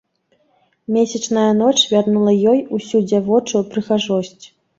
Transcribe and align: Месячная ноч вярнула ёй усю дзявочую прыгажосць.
Месячная 0.95 1.51
ноч 1.61 1.77
вярнула 1.91 2.33
ёй 2.53 2.59
усю 2.79 2.97
дзявочую 3.11 3.63
прыгажосць. 3.71 4.45